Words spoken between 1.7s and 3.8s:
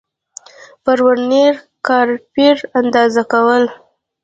کالیپر اندازه کول